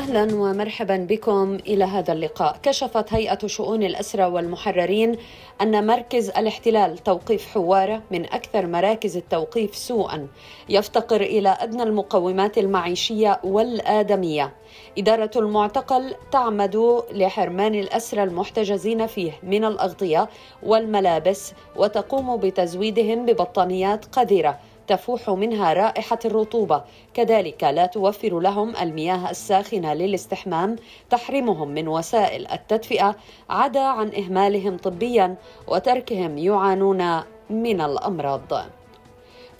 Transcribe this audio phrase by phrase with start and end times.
[0.00, 2.56] أهلا ومرحبا بكم إلى هذا اللقاء.
[2.62, 5.16] كشفت هيئة شؤون الاسرى والمحررين
[5.62, 10.28] أن مركز الاحتلال توقيف حوارة من أكثر مراكز التوقيف سوءا.
[10.68, 14.52] يفتقر إلى أدنى المقومات المعيشية والآدمية.
[14.98, 20.28] إدارة المعتقل تعمد لحرمان الاسرى المحتجزين فيه من الأغطية
[20.62, 24.58] والملابس وتقوم بتزويدهم ببطانيات قذرة.
[24.90, 26.84] تفوح منها رائحة الرطوبة.
[27.14, 30.76] كذلك لا توفر لهم المياه الساخنة للاستحمام
[31.10, 33.16] تحرمهم من وسائل التدفئة
[33.50, 35.34] عدا عن إهمالهم طبيا
[35.68, 38.79] وتركهم يعانون من الأمراض.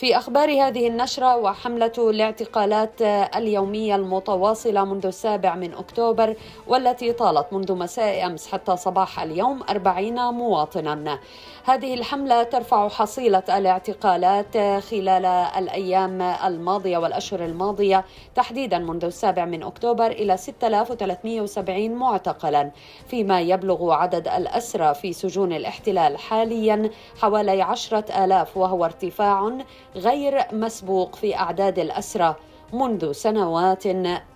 [0.01, 3.03] في أخبار هذه النشرة وحملة الاعتقالات
[3.37, 6.37] اليومية المتواصلة منذ السابع من أكتوبر
[6.67, 11.19] والتي طالت منذ مساء أمس حتى صباح اليوم أربعين مواطنا.
[11.65, 18.05] هذه الحملة ترفع حصيلة الاعتقالات خلال الأيام الماضية والأشهر الماضية
[18.35, 22.70] تحديدا منذ السابع من أكتوبر إلى 6370 معتقلا.
[23.07, 29.51] فيما يبلغ عدد الأسرى في سجون الاحتلال حاليا حوالي عشرة آلاف وهو ارتفاع
[29.96, 32.36] غير مسبوق في أعداد الأسرى
[32.72, 33.84] منذ سنوات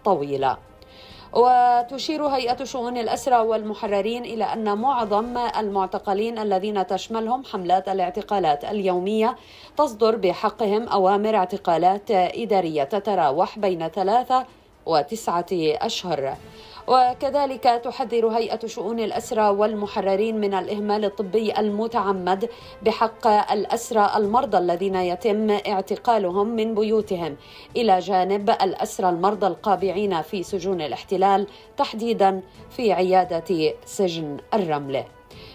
[0.05, 0.57] طويلة.
[1.33, 9.37] وتشير هيئة شؤون الأسرى والمحررين إلى أن معظم المعتقلين الذين تشملهم حملات الاعتقالات اليومية
[9.77, 14.47] تصدر بحقهم أوامر اعتقالات إدارية تتراوح بين ثلاثة
[14.87, 16.37] وتسعة أشهر.
[16.89, 22.49] وكذلك تحذر هيئة شؤون الأسرى والمحررين من الإهمال الطبي المتعمد
[22.83, 27.37] بحق الأسرى المرضى الذين يتم اعتقالهم من بيوتهم.
[27.77, 31.47] إلى جانب الأسرى المرضى القابعين في سجون الاحتلال
[31.77, 35.05] تحديدا في عيادة سجن الرمله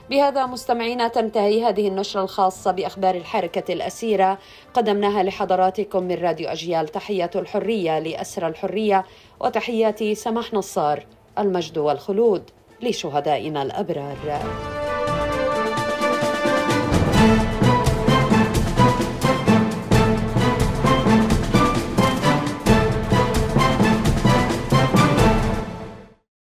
[0.10, 4.38] بهذا مستمعينا تنتهي هذه النشرة الخاصة بأخبار الحركة الأسيرة.
[4.74, 9.06] قدمناها لحضراتكم من راديو أجيال تحية الحرية لأسرى الحرية
[9.40, 11.06] وتحياتي سماح نصار.
[11.40, 12.44] المجد والخلود
[12.82, 14.79] لشهدائنا الأبرار.